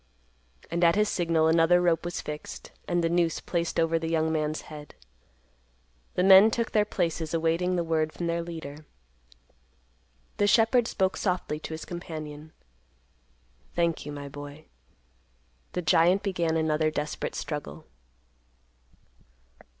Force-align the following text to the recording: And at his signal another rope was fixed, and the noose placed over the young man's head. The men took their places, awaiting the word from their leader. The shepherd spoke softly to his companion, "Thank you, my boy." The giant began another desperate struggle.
And 0.71 0.83
at 0.83 0.95
his 0.95 1.07
signal 1.09 1.45
another 1.47 1.79
rope 1.79 2.05
was 2.05 2.21
fixed, 2.21 2.71
and 2.87 3.03
the 3.03 3.07
noose 3.09 3.39
placed 3.39 3.79
over 3.79 3.99
the 3.99 4.09
young 4.09 4.31
man's 4.31 4.61
head. 4.61 4.95
The 6.15 6.23
men 6.23 6.49
took 6.49 6.71
their 6.71 6.85
places, 6.85 7.35
awaiting 7.35 7.75
the 7.75 7.83
word 7.83 8.11
from 8.11 8.25
their 8.25 8.41
leader. 8.41 8.87
The 10.37 10.47
shepherd 10.47 10.87
spoke 10.87 11.17
softly 11.17 11.59
to 11.59 11.75
his 11.75 11.85
companion, 11.85 12.51
"Thank 13.75 14.03
you, 14.03 14.11
my 14.11 14.27
boy." 14.27 14.65
The 15.73 15.83
giant 15.83 16.23
began 16.23 16.57
another 16.57 16.89
desperate 16.89 17.35
struggle. 17.35 17.85